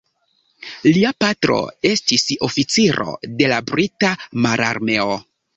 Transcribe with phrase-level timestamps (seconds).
[0.87, 1.57] Lia patro
[1.91, 3.07] estis oficiro
[3.43, 4.13] de la brita
[4.47, 5.13] mararmeo.